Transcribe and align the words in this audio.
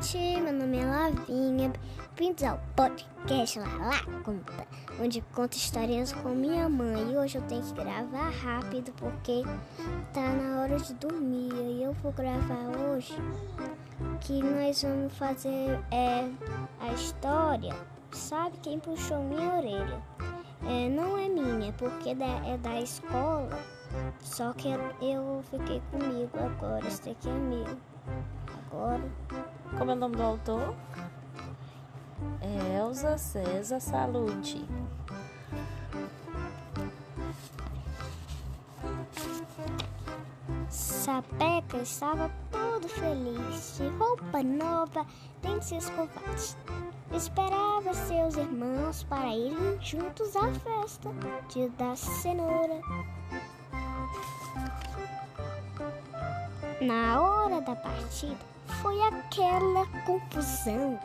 gente, 0.00 0.40
meu 0.40 0.52
nome 0.52 0.78
é 0.78 0.84
Lavinha. 0.84 1.72
Bem-vindos 2.16 2.42
ao 2.42 2.58
podcast 2.74 3.58
Lala 3.60 4.04
Conta, 4.24 4.66
onde 5.00 5.20
conto 5.32 5.56
histórias 5.56 6.12
com 6.12 6.30
minha 6.30 6.68
mãe. 6.68 7.12
E 7.12 7.16
hoje 7.16 7.38
eu 7.38 7.42
tenho 7.42 7.62
que 7.62 7.74
gravar 7.74 8.30
rápido 8.30 8.92
porque 8.96 9.42
tá 10.12 10.20
na 10.20 10.62
hora 10.62 10.78
de 10.78 10.94
dormir. 10.94 11.52
E 11.52 11.82
eu 11.82 11.92
vou 11.92 12.10
gravar 12.12 12.76
hoje 12.76 13.14
que 14.20 14.42
nós 14.42 14.82
vamos 14.82 15.16
fazer 15.16 15.78
é, 15.92 16.28
a 16.80 16.92
história. 16.92 17.74
Sabe 18.10 18.56
quem 18.62 18.80
puxou 18.80 19.22
minha 19.22 19.54
orelha? 19.54 20.02
É, 20.66 20.88
não 20.88 21.16
é 21.16 21.28
minha, 21.28 21.72
porque 21.74 22.10
é 22.10 22.58
da 22.58 22.80
escola. 22.80 23.58
Só 24.20 24.52
que 24.54 24.68
eu 24.68 25.44
fiquei 25.50 25.80
comigo 25.92 26.36
agora, 26.38 26.84
esse 26.88 27.10
aqui 27.10 27.28
é 27.28 27.32
meu. 27.32 27.78
Agora. 28.66 29.53
Como 29.78 29.90
é 29.90 29.94
o 29.94 29.96
nome 29.96 30.16
do 30.16 30.22
autor? 30.22 30.74
Elza 32.42 33.18
César 33.18 33.80
Salute. 33.80 34.64
Sapeca 40.68 41.78
estava 41.78 42.30
todo 42.50 42.88
feliz, 42.88 43.76
de 43.76 43.88
roupa 43.98 44.42
nova, 44.42 45.06
dentes 45.42 45.72
escovados. 45.72 46.56
Esperava 47.12 47.92
seus 47.94 48.36
irmãos 48.36 49.02
para 49.04 49.34
irem 49.34 49.80
juntos 49.80 50.34
à 50.36 50.52
festa 50.52 51.10
de 51.48 51.68
da 51.70 51.94
cenoura. 51.94 52.80
Na 56.84 57.18
hora 57.18 57.62
da 57.62 57.74
partida, 57.74 58.36
foi 58.82 59.00
aquela 59.04 59.86
confusão. 60.04 61.00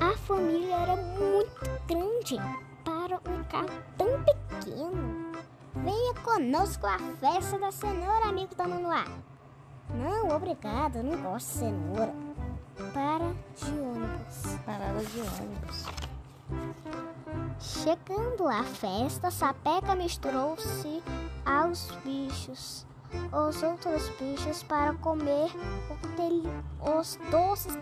A 0.00 0.16
família 0.16 0.74
era 0.74 0.96
muito 0.96 1.60
grande 1.86 2.38
para 2.82 3.16
um 3.30 3.44
carro 3.44 3.82
tão 3.98 4.24
pequeno. 4.24 5.32
Venha 5.74 6.14
conosco 6.24 6.86
à 6.86 6.98
festa 6.98 7.58
da 7.58 7.70
cenoura, 7.70 8.30
amigo 8.30 8.54
da 8.54 8.66
Manoá. 8.66 9.04
Não, 9.90 10.34
obrigado, 10.34 11.02
não 11.02 11.20
gosto 11.24 11.46
de 11.46 11.58
cenoura. 11.58 12.14
Para 12.94 13.34
de 13.58 13.78
ônibus. 13.78 14.58
Parada 14.64 15.04
de 15.04 15.20
ônibus. 15.20 15.84
Chegando 17.58 18.48
à 18.48 18.64
festa, 18.64 19.30
Sapeca 19.30 19.94
misturou-se 19.94 21.02
aos 21.44 21.90
bichos 22.02 22.88
os 23.32 23.62
outros 23.62 24.08
bichos 24.18 24.62
para 24.62 24.94
comer 24.94 25.50
os 26.98 27.18
doces, 27.30 27.78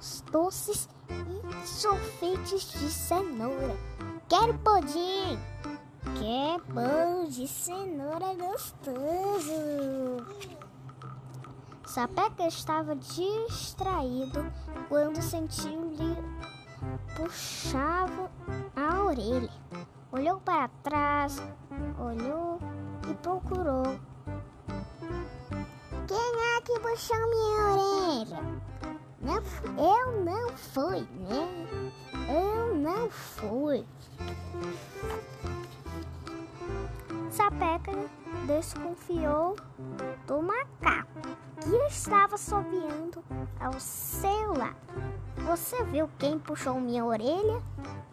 os 0.00 0.24
doces 0.30 0.88
e 1.10 1.66
sorvetes 1.66 2.72
de 2.72 2.90
cenoura. 2.90 3.76
Quero 4.28 4.54
pudim! 4.58 5.38
Quer 6.18 6.60
pão 6.72 7.26
de 7.28 7.46
cenoura 7.48 8.34
gostoso! 8.34 10.24
Sapeca 11.86 12.46
estava 12.46 12.96
distraído 12.96 14.44
quando 14.88 15.22
sentiu-lhe 15.22 16.16
puxava 17.16 18.30
a 18.74 19.02
orelha. 19.04 19.50
Olhou 20.12 20.40
para 20.40 20.68
trás, 20.82 21.42
olhou 21.98 22.58
e 23.10 23.14
procurou 23.14 23.98
que 26.74 26.80
puxou 26.80 27.16
minha 27.28 27.60
orelha? 27.72 28.40
Não, 29.20 29.42
eu 29.78 30.24
não 30.24 30.48
fui, 30.56 31.06
né? 31.20 31.48
Eu 32.28 32.74
não 32.74 33.08
fui. 33.10 33.86
Sapeca 37.30 37.92
desconfiou 38.46 39.56
do 40.26 40.42
macaco 40.42 41.20
que 41.62 41.76
estava 41.88 42.36
soviando 42.36 43.24
ao 43.60 43.78
seu 43.78 44.54
lado. 44.56 44.76
Você 45.46 45.82
viu 45.84 46.08
quem 46.18 46.38
puxou 46.38 46.80
minha 46.80 47.04
orelha? 47.04 47.62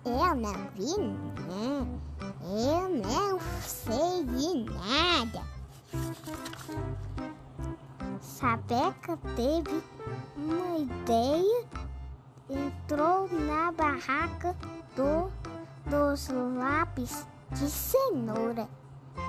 Eu 0.06 0.36
não 0.36 0.54
vi, 0.76 0.98
né? 0.98 1.88
Eu 2.44 2.81
Sapeca 8.42 9.20
teve 9.36 9.84
uma 10.36 10.80
ideia, 10.80 11.64
entrou 12.50 13.30
na 13.32 13.72
barraca 13.72 14.58
do, 14.96 15.32
dos 15.86 16.28
lápis 16.58 17.28
de 17.52 17.70
cenoura, 17.70 18.68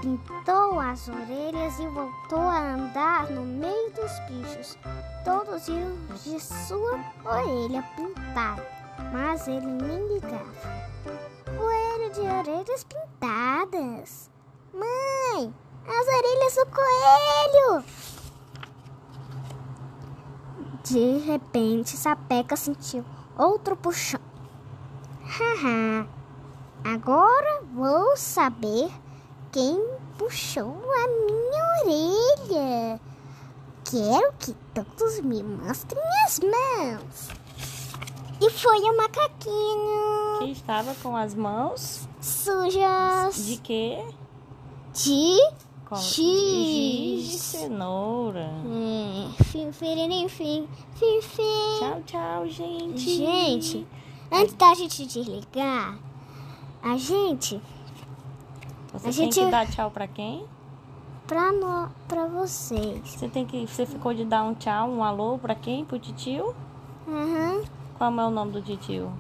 pintou 0.00 0.80
as 0.80 1.06
orelhas 1.08 1.78
e 1.78 1.86
voltou 1.88 2.40
a 2.40 2.72
andar 2.72 3.30
no 3.30 3.42
meio 3.42 3.92
dos 3.92 4.18
bichos. 4.20 4.78
Todos 5.26 5.68
iam 5.68 5.94
de 6.24 6.40
sua 6.40 6.98
orelha 7.22 7.82
pintada, 7.94 8.66
mas 9.12 9.46
ele 9.46 9.66
nem 9.66 10.08
ligava. 10.08 10.46
Coelho 11.44 12.12
de 12.14 12.20
orelhas 12.20 12.84
pintadas. 12.84 14.30
Mãe, 14.72 15.54
as 15.86 16.06
orelhas 16.06 16.54
do 16.54 16.66
coelho! 16.74 17.41
De 20.84 21.18
repente, 21.18 21.96
Sapeca 21.96 22.56
sentiu 22.56 23.04
outro 23.38 23.76
puxão. 23.76 24.20
Haha, 25.24 26.06
agora 26.84 27.62
vou 27.72 28.16
saber 28.16 28.90
quem 29.52 29.80
puxou 30.18 30.64
a 30.66 31.08
minha 31.08 31.64
orelha. 31.82 33.00
Quero 33.84 34.32
que 34.38 34.56
todos 34.74 35.20
me 35.20 35.42
mostrem 35.42 36.02
as 36.26 36.40
mãos. 36.40 37.28
E 38.40 38.50
foi 38.50 38.80
o 38.80 38.96
macaquinho. 38.96 40.38
Que 40.40 40.50
estava 40.50 40.94
com 40.96 41.16
as 41.16 41.34
mãos 41.34 42.08
sujas. 42.20 43.46
De 43.46 43.56
quê? 43.58 44.04
De 44.92 45.36
giz 45.96 47.28
de 47.30 47.38
cenoura. 47.38 48.50
É, 48.64 49.42
fim, 49.44 49.72
fim, 49.72 50.28
fim, 50.28 50.68
fim, 50.94 51.22
fim. 51.22 51.78
Tchau, 51.78 52.02
tchau, 52.06 52.48
gente. 52.48 53.16
Gente, 53.16 53.86
antes 54.30 54.54
da 54.54 54.74
gente 54.74 55.06
desligar, 55.06 55.98
a 56.82 56.96
gente. 56.96 57.60
Você 58.92 58.96
a 58.96 59.00
tem 59.00 59.12
gente, 59.12 59.40
que 59.40 59.50
dar 59.50 59.66
tchau 59.66 59.90
pra 59.90 60.06
quem? 60.06 60.44
Pra, 61.26 61.50
no, 61.52 61.88
pra 62.06 62.26
vocês. 62.26 63.00
Você 63.08 63.28
tem 63.28 63.46
que. 63.46 63.66
Você 63.66 63.86
ficou 63.86 64.12
de 64.12 64.24
dar 64.24 64.42
um 64.42 64.54
tchau, 64.54 64.88
um 64.88 65.02
alô 65.02 65.38
pra 65.38 65.54
quem? 65.54 65.84
Pro 65.84 65.98
titio? 65.98 66.54
Uhum. 67.06 67.62
Qual 67.96 68.12
é 68.12 68.26
o 68.26 68.30
nome 68.30 68.52
do 68.52 68.62
titio? 68.62 69.12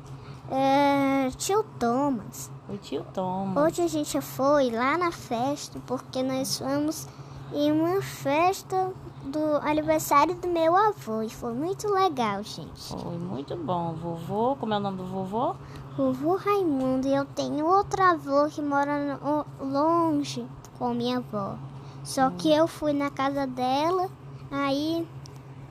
É, 0.50 1.30
tio 1.36 1.64
Thomas. 1.78 2.50
O 2.68 2.76
tio 2.76 3.04
Thomas. 3.14 3.64
Hoje 3.64 3.82
a 3.82 3.86
gente 3.88 4.20
foi 4.20 4.70
lá 4.70 4.98
na 4.98 5.12
festa 5.12 5.80
porque 5.86 6.22
nós 6.22 6.58
fomos 6.58 7.06
em 7.52 7.70
uma 7.70 8.00
festa 8.02 8.92
do 9.24 9.56
aniversário 9.56 10.34
do 10.34 10.48
meu 10.48 10.76
avô 10.76 11.22
e 11.22 11.30
foi 11.30 11.52
muito 11.54 11.88
legal, 11.88 12.42
gente. 12.42 12.88
Foi 12.88 13.18
muito 13.18 13.56
bom. 13.56 13.92
Vovô, 13.94 14.56
como 14.56 14.74
é 14.74 14.76
o 14.76 14.80
nome 14.80 14.98
do 14.98 15.04
vovô? 15.04 15.54
Vovô 15.96 16.36
Raimundo. 16.36 17.06
E 17.06 17.14
eu 17.14 17.24
tenho 17.24 17.66
outro 17.66 18.02
avô 18.02 18.48
que 18.48 18.60
mora 18.60 19.18
no, 19.18 19.46
longe 19.60 20.46
com 20.78 20.94
minha 20.94 21.18
avó. 21.18 21.56
Só 22.02 22.28
hum. 22.28 22.36
que 22.36 22.52
eu 22.52 22.66
fui 22.66 22.92
na 22.92 23.10
casa 23.10 23.46
dela, 23.46 24.08
aí 24.50 25.06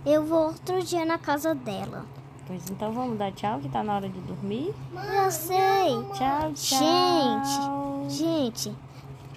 eu 0.06 0.24
vou 0.24 0.48
outro 0.48 0.82
dia 0.82 1.06
na 1.06 1.18
casa 1.18 1.54
dela. 1.54 2.06
Pois 2.48 2.70
então 2.70 2.92
vamos 2.92 3.18
dar 3.18 3.32
tchau, 3.32 3.60
que 3.60 3.70
tá 3.70 3.84
na 3.84 3.96
hora 3.96 4.10
de 4.10 4.20
dormir. 4.22 4.74
Eu 4.94 5.32
sei. 5.32 5.90
Tchau, 6.14 6.54
tchau. 6.54 8.06
Gente, 8.10 8.18
gente, 8.18 8.76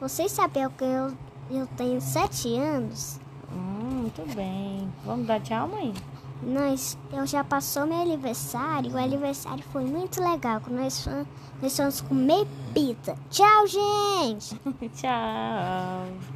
vocês 0.00 0.32
sabem 0.32 0.68
que 0.70 0.84
eu, 0.84 1.12
eu 1.50 1.66
tenho 1.76 2.00
sete 2.00 2.56
anos? 2.56 3.20
Hum, 3.52 4.02
muito 4.02 4.34
bem. 4.34 4.88
Vamos 5.04 5.26
dar 5.26 5.40
tchau, 5.40 5.68
mãe? 5.68 5.94
Nós, 6.42 6.98
eu 7.12 7.26
já 7.26 7.42
passou 7.42 7.86
meu 7.86 8.00
aniversário. 8.00 8.92
O 8.92 8.98
aniversário 8.98 9.64
foi 9.72 9.84
muito 9.84 10.22
legal. 10.22 10.60
Nós, 10.68 11.06
nós 11.62 11.76
fomos 11.76 12.00
comer 12.00 12.46
pizza. 12.74 13.16
Tchau, 13.30 13.66
gente. 13.66 14.60
tchau. 14.94 16.33